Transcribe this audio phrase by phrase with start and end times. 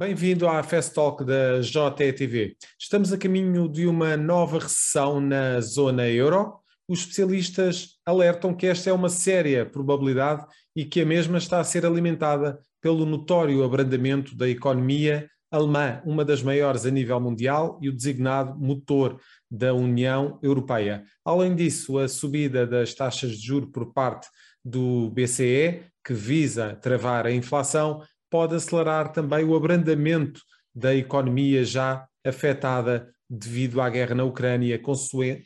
[0.00, 2.56] Bem-vindo à Fast Talk da JTV.
[2.78, 6.54] Estamos a caminho de uma nova recessão na zona euro.
[6.88, 11.64] Os especialistas alertam que esta é uma séria probabilidade e que a mesma está a
[11.64, 17.90] ser alimentada pelo notório abrandamento da economia alemã, uma das maiores a nível mundial e
[17.90, 21.04] o designado motor da União Europeia.
[21.22, 24.28] Além disso, a subida das taxas de juro por parte
[24.64, 30.40] do BCE, que visa travar a inflação, pode acelerar também o abrandamento
[30.74, 34.80] da economia já afetada devido à guerra na Ucrânia,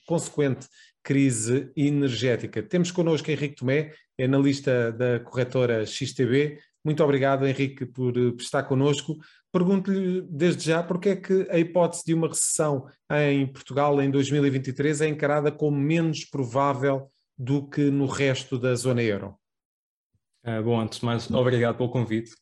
[0.07, 0.69] consequente
[1.03, 2.63] crise energética.
[2.63, 6.59] Temos connosco Henrique Tomé, analista da corretora XTB.
[6.83, 9.17] Muito obrigado, Henrique, por estar connosco.
[9.53, 15.03] Pergunto-lhe desde já porque é que a hipótese de uma recessão em Portugal em 2023
[15.03, 19.37] é encarada como menos provável do que no resto da zona euro.
[20.47, 22.33] Uh, bom, antes de mais, obrigado pelo convite.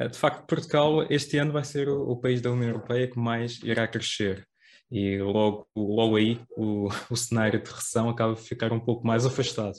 [0.00, 3.18] Uh, de facto, Portugal este ano vai ser o, o, país da União Europeia que
[3.18, 4.46] mais irá crescer.
[4.90, 9.26] E logo, logo aí o, o cenário de recessão acaba de ficar um pouco mais
[9.26, 9.74] afastado.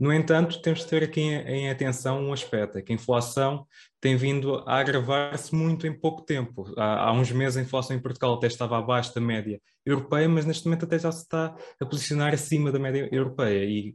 [0.00, 3.66] No entanto, temos de ter aqui em, atenção um aspecto, é que a inflação
[4.00, 6.72] tem vindo a agravar-se muito em pouco tempo.
[6.78, 10.46] Há, há, uns meses a inflação em Portugal até estava abaixo da média europeia, mas
[10.46, 13.62] neste momento até já se está a posicionar acima da média europeia.
[13.62, 13.94] E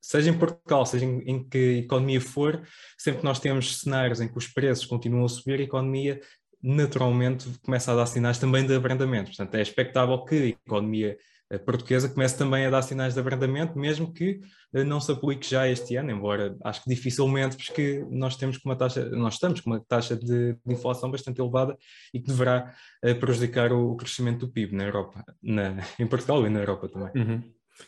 [0.00, 2.62] seja em Portugal, seja em, em que economia for,
[2.96, 6.20] sempre que nós temos cenários em que os preços continuam a subir, a economia
[6.62, 9.30] naturalmente começa a dar sinais também de abrandamento.
[9.30, 11.18] Portanto, é expectável que a economia
[11.58, 14.40] portuguesa começa também a dar sinais de abrandamento, mesmo que
[14.74, 18.76] eh, não se aplique já este ano, embora acho que dificilmente, porque nós temos uma
[18.76, 21.76] taxa, nós estamos com uma taxa de, de inflação bastante elevada
[22.12, 22.74] e que deverá
[23.04, 26.88] uh, prejudicar o, o, crescimento do PIB na Europa, na, em Portugal e na Europa
[26.88, 27.10] também.
[27.14, 27.42] Uhum.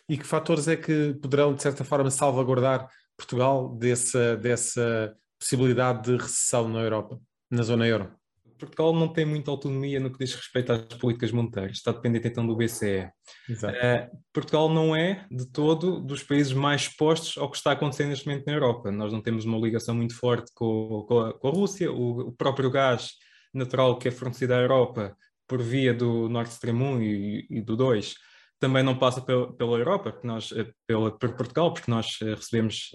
[0.08, 6.16] E que fatores é que poderão, de certa forma, salvaguardar Portugal dessa, dessa possibilidade de
[6.16, 7.20] recessão na Europa,
[7.50, 8.12] na zona euro?
[8.58, 12.46] Portugal não tem muita autonomia no que diz respeito às políticas monetárias, está dependente então
[12.46, 13.10] do BCE.
[13.50, 18.26] Uh, Portugal não é, de todo, dos países mais expostos ao que está acontecendo neste
[18.26, 18.90] momento na Europa.
[18.90, 22.32] Nós não temos uma ligação muito forte com, com, a, com a, Rússia, o, o,
[22.32, 23.12] próprio gás
[23.52, 25.16] natural que é fornecido à Europa
[25.46, 28.14] por via do Nord Stream 1 e, e do 2
[28.58, 32.34] também não passa pela, pela Europa, porque nós, eh, pela, por Portugal, porque nós eh,
[32.34, 32.90] recebemos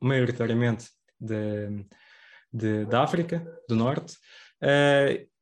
[0.00, 0.86] maioritariamente
[1.18, 1.84] de,
[2.52, 4.14] de, da África do Norte,
[4.62, 5.32] uh,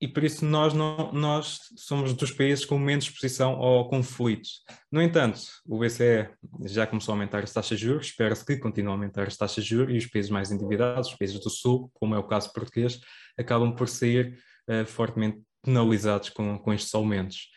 [0.00, 4.48] e por isso nós, não, nós somos dos países com menos exposição ao conflito.
[4.92, 6.28] No entanto, o BCE
[6.66, 9.64] já começou a aumentar as taxas de juros, espera-se que continue a aumentar as taxas
[9.64, 12.52] de juros e os países mais endividados, os países do Sul, como é o caso
[12.52, 13.00] português,
[13.38, 14.38] acabam por sair
[14.68, 17.48] uh, fortemente penalizados com, com estes aumentos.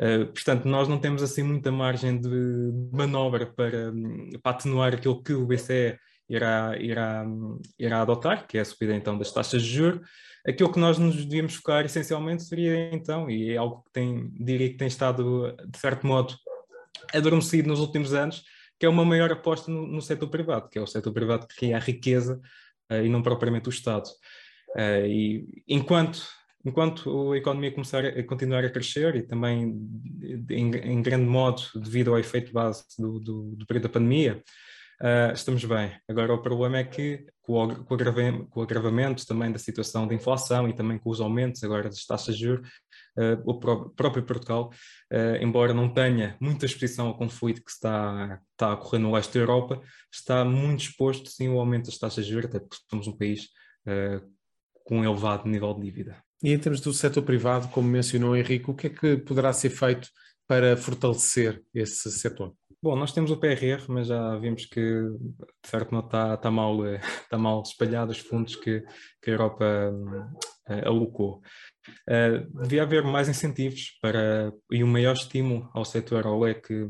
[0.00, 3.92] Uh, portanto, nós não temos assim muita margem de manobra para,
[4.40, 5.98] para atenuar aquilo que o BCE
[6.28, 7.24] irá, irá,
[7.78, 10.06] irá adotar, que é a subida então das taxas de juros.
[10.46, 14.68] Aquilo que nós nos devíamos focar essencialmente seria então, e é algo que tem, diria
[14.68, 16.34] que tem estado, de certo modo,
[17.12, 18.44] adormecido nos últimos anos,
[18.78, 21.56] que é uma maior aposta no, no setor privado, que é o setor privado que
[21.56, 22.40] cria a riqueza
[22.90, 24.08] uh, e não propriamente o Estado.
[24.76, 26.26] Uh, e enquanto
[26.64, 29.74] enquanto a economia começar a continuar a crescer e também
[30.50, 34.42] em, em grande modo devido ao efeito base do, do, do período da pandemia,
[35.00, 35.92] uh, estamos bem.
[36.08, 37.96] Agora, o problema é que, com o, com,
[38.48, 42.04] com o, agravamento, também da situação de inflação e também com os aumentos agora das
[42.04, 42.68] taxas de juros,
[43.18, 44.70] uh, o pró próprio Portugal,
[45.12, 49.34] uh, embora não tenha muita exposição ao conflito que está, está a ocorrer no leste
[49.34, 49.80] da Europa,
[50.12, 53.48] está muito exposto, sim, ao aumento das taxas de juros, até porque somos um país
[54.84, 56.22] com um elevado nível de dívida.
[56.42, 59.70] E em termos do setor privado, como mencionou Henrique, o que é que poderá ser
[59.70, 60.08] feito
[60.46, 62.54] para fortalecer esse setor?
[62.80, 66.86] Bom, nós temos o PRR, mas já vimos que, de certo modo, está, está, mal,
[66.86, 68.84] está mal espalhado os fundos que,
[69.20, 71.42] que a Europa uh, alocou.
[72.08, 76.88] Uh, devia haver mais incentivos para, e um maior estímulo ao setor, ao leque,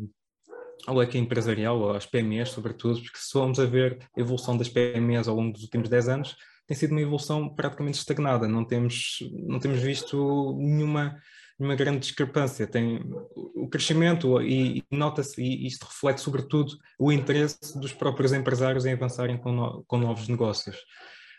[0.86, 5.26] ao leque empresarial, às PMEs, sobretudo, porque se formos a ver a evolução das PMEs
[5.26, 6.36] ao longo dos últimos 10 anos,
[6.66, 8.46] tem sido uma evolução praticamente estagnada.
[8.46, 11.18] Não temos, não temos visto nenhuma
[11.58, 12.66] uma grande discrepância.
[12.66, 13.00] Tem
[13.34, 19.36] o crescimento e, nota-se, e isto reflete sobretudo o interesse dos próprios empresários em avançarem
[19.36, 20.76] com, no, com novos negócios.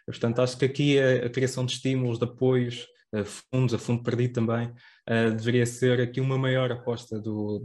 [0.05, 4.03] Portanto, acho que aqui a, a criação de estímulos, de apoios, a fundos, a fundo
[4.03, 7.59] perdido também, uh, deveria ser aqui uma maior aposta do,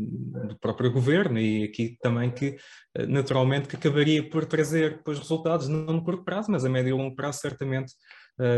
[0.48, 2.56] do próprio governo e aqui também que,
[2.98, 6.90] uh, naturalmente, que acabaria por trazer depois resultados, não no curto prazo, mas a médio
[6.90, 7.92] e longo prazo, certamente,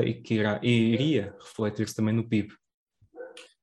[0.06, 2.48] e que irá, e iria refletir-se também no PIB.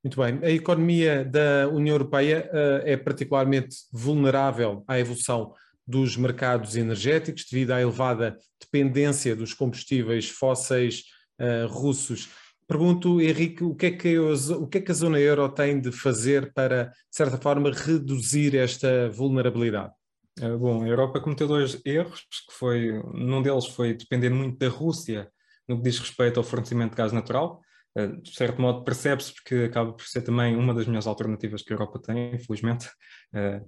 [0.04, 0.38] Muito bem.
[0.42, 5.54] A economia da União Europeia uh, é particularmente vulnerável à evolução
[5.86, 11.04] dos mercados energéticos devido à elevada dependência dos combustíveis fósseis
[11.40, 12.28] uh, russos
[12.66, 15.92] Pergunto, Henrique, o que, é que, o que é que a zona euro tem de
[15.92, 19.92] fazer para, de certa forma, reduzir esta vulnerabilidade?
[20.40, 24.68] Eh, bom, a Europa cometeu dois erros, que foi, num deles foi depender muito da
[24.68, 25.28] Rússia
[25.68, 27.60] no que diz respeito ao fornecimento de gás natural.
[27.96, 31.72] Eh, de certo modo percebe-se porque acaba por ser também uma das melhores alternativas que
[31.72, 32.90] a Europa tem, infelizmente.
[33.32, 33.62] Eh,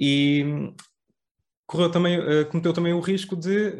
[0.00, 0.44] e
[1.66, 3.72] correu também, uh, cometeu também o risco de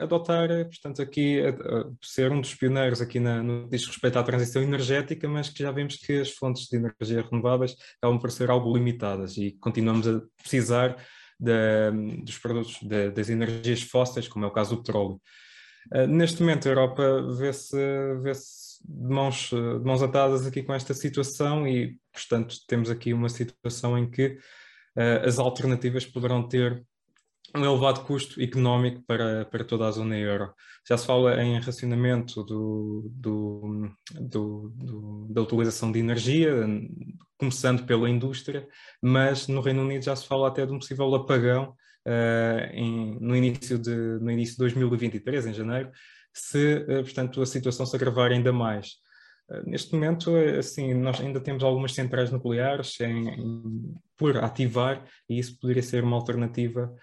[0.00, 1.38] adotar, portanto, aqui,
[2.02, 5.62] ser um dos pioneiros aqui na, no que diz respeito à transição energética, mas que
[5.62, 10.08] já vemos que as fontes de energia renováveis acabam por ser algo limitadas e continuamos
[10.08, 10.96] a precisar
[12.24, 12.78] dos produtos
[13.14, 15.20] das energias fósseis, como é o caso do petróleo.
[16.08, 17.76] neste momento, a Europa vê-se
[18.22, 18.32] vê
[18.88, 23.98] de mãos, de mãos atadas aqui com esta situação e, portanto, temos aqui uma situação
[23.98, 24.38] em que
[25.24, 26.82] as alternativas poderão ter
[27.54, 30.52] um elevado custo económico para, para toda a zona euro.
[30.88, 36.66] Já se fala em racionamento do, do, do, do, da utilização de energia,
[37.38, 38.66] começando pela indústria,
[39.02, 41.74] mas no Reino Unido já se fala até de um possível apagão
[42.06, 45.90] uh, em, no, início de, no início de 2023, em janeiro,
[46.38, 48.94] se, uh, portanto, a situação se agravar ainda mais.
[49.50, 55.38] Uh, neste momento, assim, nós ainda temos algumas centrais nucleares em, em, por ativar e
[55.38, 56.94] isso poderia ser uma alternativa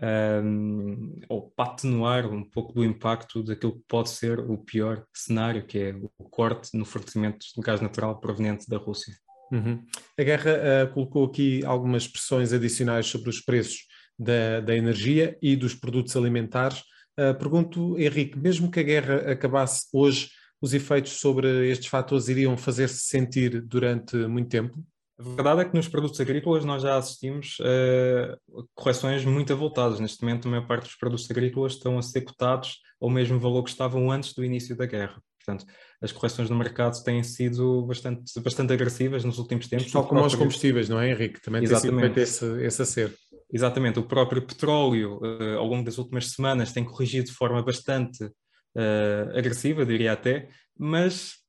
[0.00, 5.66] um, ou para atenuar um pouco do impacto daquilo que pode ser o pior cenário,
[5.66, 9.14] que é o corte no fornecimento de gás natural proveniente da Rússia.
[9.52, 9.84] Uhum.
[10.18, 13.86] A guerra uh, colocou aqui algumas pressões adicionais sobre os preços
[14.18, 16.82] da, da energia e dos produtos alimentares.
[17.18, 20.30] Uh, pergunto, Henrique, mesmo que a guerra acabasse hoje,
[20.60, 24.82] os efeitos sobre estes fatores iriam fazer-se sentir durante muito tempo?
[25.18, 30.00] A verdade é que nos produtos agrícolas nós já assistimos a uh, correções muito avultadas.
[30.00, 33.62] Neste momento, a maior parte dos produtos agrícolas estão a ser cotados ao mesmo valor
[33.62, 35.22] que estavam antes do início da guerra.
[35.44, 35.66] Portanto,
[36.00, 39.90] as correções no mercado têm sido bastante, bastante agressivas nos últimos tempos.
[39.90, 41.40] Tal como os combustíveis, não é, Henrique?
[41.42, 42.14] Também Exatamente.
[42.14, 43.18] tem sido esse, esse acerto.
[43.52, 43.98] Exatamente.
[43.98, 49.36] O próprio petróleo, uh, ao longo das últimas semanas, tem corrigido de forma bastante uh,
[49.36, 51.42] agressiva, diria até, mas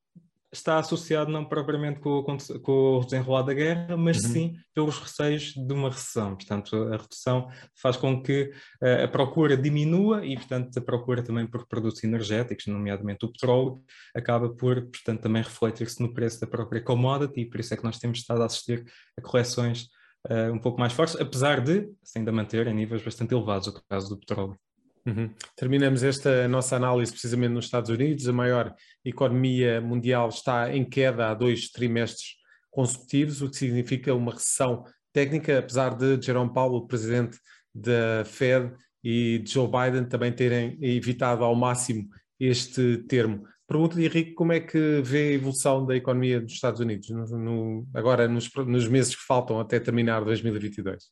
[0.52, 2.24] está associado não propriamente com,
[2.62, 4.30] com, o desenrolar da guerra, mas uhum.
[4.30, 6.36] sim pelos receios de uma recessão.
[6.36, 7.50] Portanto, a redução
[7.82, 8.52] faz com que
[8.84, 13.82] uh, a procura diminua e, portanto, a procura também por produtos energéticos, nomeadamente o petróleo,
[14.14, 17.84] acaba por, portanto, também refletir-se no preço da própria commodity e por isso é que
[17.84, 18.86] nós temos estado a assistir
[19.18, 19.88] a correções
[20.30, 23.84] uh, um pouco mais fortes, apesar de se ainda manter em níveis bastante elevados, o
[23.90, 24.58] caso do petróleo.
[25.06, 25.30] Uhum.
[25.56, 28.28] Terminamos esta nossa análise precisamente nos Estados Unidos.
[28.28, 28.74] A maior
[29.04, 32.36] economia mundial está em queda há dois trimestres
[32.72, 37.38] consecutivos, o que significa uma recessão técnica, apesar de Jerome Powell, o presidente
[37.76, 38.74] da Fed,
[39.04, 42.08] e Joe Biden também terem evitado ao máximo
[42.40, 43.44] este termo.
[43.74, 47.88] Pergunto-lhe, Henrique, como é que vê a evolução da economia dos Estados Unidos no, no,
[47.92, 51.06] agora nos, nos meses que faltam até terminar 2022?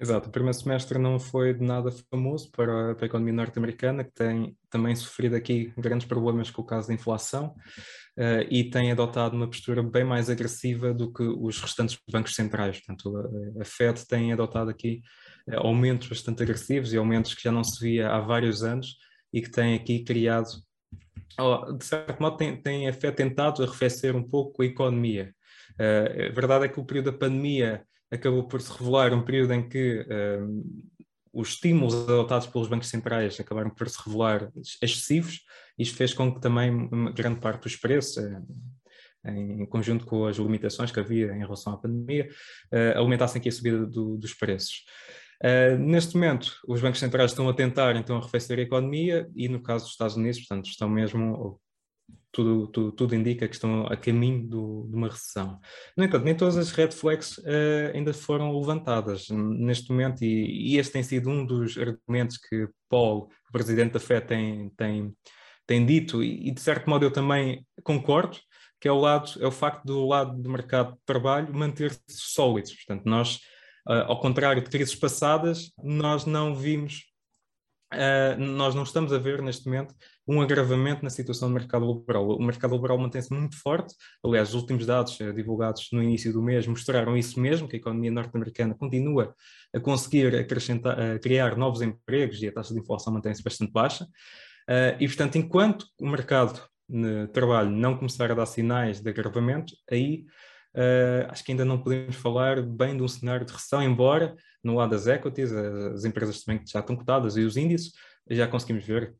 [0.00, 4.10] Exato, o primeiro semestre não foi de nada famoso para, para a economia norte-americana, que
[4.10, 7.54] tem também sofrido aqui grandes problemas com o caso da inflação
[8.16, 12.78] uh, e tem adotado uma postura bem mais agressiva do que os restantes bancos centrais.
[12.78, 13.18] Portanto,
[13.58, 15.02] a, a Fed tem adotado aqui
[15.46, 18.96] uh, aumentos bastante agressivos e aumentos que já não se via há vários anos
[19.30, 20.48] e que tem aqui criado,
[21.78, 25.34] de certo modo, tem, tem a Fed tentado arrefecer um pouco a economia.
[25.72, 29.54] Uh, a verdade é que o período da pandemia acabou por se revelar um período
[29.54, 30.82] em que um,
[31.32, 35.40] os estímulos adotados pelos bancos centrais acabaram por se revelar excessivos.
[35.78, 40.92] Isto fez com que também grande parte dos preços, eh, em conjunto com as limitações
[40.92, 42.28] que havia em relação à pandemia,
[42.96, 44.84] aumentassem aqui a subida do, dos preços.
[45.42, 49.60] Uh, neste momento, os bancos centrais estão a tentar então arrefecer a economia e no
[49.60, 51.60] caso dos Estados Unidos, portanto, estão mesmo,
[52.30, 55.58] tudo, tudo, tudo, indica que estão a caminho do, de uma recessão.
[55.96, 60.78] No entanto, nem todas as red flags uh, ainda foram levantadas neste momento, e, e,
[60.78, 65.16] este tem sido um dos argumentos que Paul, o presidente da FED, tem, tem,
[65.66, 68.38] tem dito, e, e de certo modo eu também concordo,
[68.80, 72.68] que é o, lado, é o facto do lado do mercado de trabalho manter-se sólido.
[72.68, 73.38] Portanto, nós,
[73.88, 77.12] uh, ao contrário de crises passadas, nós não vimos
[77.92, 79.94] Uh, nós não estamos a ver neste momento
[80.26, 82.26] um agravamento na situação do mercado laboral.
[82.30, 83.94] O mercado laboral mantém-se muito forte.
[84.24, 87.78] Aliás, os últimos dados uh, divulgados no início do mês mostraram isso mesmo, que a
[87.78, 89.34] economia norte-americana continua
[89.74, 94.04] a conseguir acrescentar, criar novos empregos e a taxa de inflação mantém-se bastante baixa.
[94.04, 99.74] Uh, e, portanto, enquanto o mercado de trabalho não começar a dar sinais de agravamento,
[99.90, 100.24] aí
[100.74, 104.76] Uh, acho que ainda não podemos falar bem de um cenário de recessão, embora no
[104.76, 107.92] lado das equities, as empresas também que já estão cotadas e os índices,
[108.30, 109.14] já conseguimos ver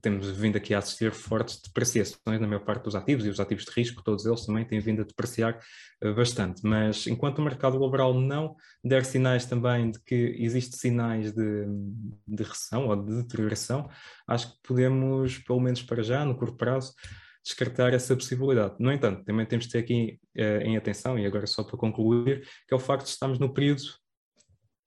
[0.00, 3.64] temos vindo aqui a assistir fortes depreciações na maior parte dos ativos e os ativos
[3.64, 5.58] de risco, todos eles também têm vindo a depreciar
[6.02, 6.62] uh, bastante.
[6.64, 11.66] Mas enquanto o mercado laboral não der sinais também de que existem sinais de,
[12.26, 13.88] de recessão ou de deterioração,
[14.26, 16.94] acho que podemos, pelo menos para já, no curto prazo,
[17.50, 18.74] descartar essa possibilidade.
[18.78, 22.42] No entanto, também temos de ter aqui uh, em atenção, e agora só para concluir,
[22.66, 23.82] que é o facto de estarmos no período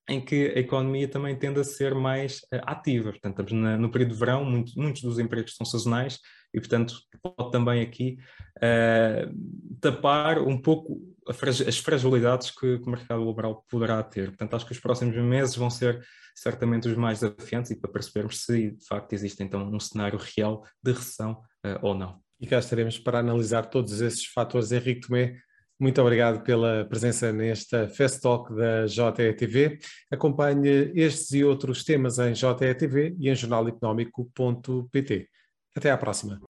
[0.10, 3.12] em que a economia também tende a ser mais uh, ativa.
[3.12, 6.20] Portanto, estamos na, no período de verão, muito, muitos dos empregos são sazonais
[6.54, 8.18] e, portanto, pode também aqui
[8.58, 14.28] uh, tapar um pouco as fragilidades que, que, o mercado laboral poderá ter.
[14.28, 16.06] Portanto, acho que os próximos meses vão ser
[16.36, 20.64] certamente os mais desafiantes e para percebermos se, de facto, existe então um cenário real
[20.84, 22.23] de recessão uh, ou não.
[22.44, 24.74] E cá estaremos para analisar todos esses fatores.
[24.74, 25.38] Henrique Tomé,
[25.80, 29.80] muito obrigado pela presença nesta Fest Talk da JETV.
[30.12, 35.30] Acompanhe estes e outros temas em JETV e em jornaleconómico.pt.
[35.74, 36.42] Até à próxima.